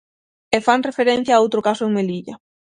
E 0.55 0.57
fan 0.65 0.85
referencia 0.89 1.33
a 1.35 1.41
outro 1.43 1.65
caso 1.67 1.83
en 1.85 1.91
Melilla. 1.97 2.35